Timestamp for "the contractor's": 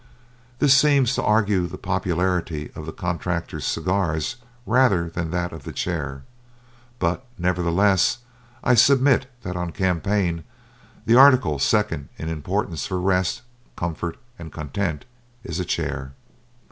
2.87-3.65